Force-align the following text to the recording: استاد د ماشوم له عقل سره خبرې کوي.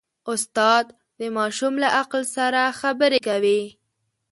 استاد 0.31 0.85
د 1.19 1.21
ماشوم 1.37 1.73
له 1.83 1.87
عقل 1.99 2.23
سره 2.35 2.61
خبرې 2.79 3.19
کوي. 3.27 3.61